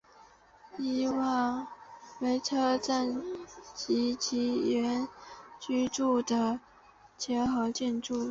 [0.79, 1.67] 以往
[2.21, 3.21] 为车站
[3.75, 5.07] 及职员
[5.59, 6.59] 居所的
[7.19, 8.15] 结合建筑。